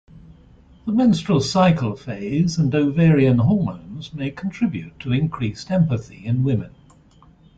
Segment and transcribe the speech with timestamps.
[0.87, 6.73] The menstrual cycle phase and ovarian hormones may contribute to increased empathy in women.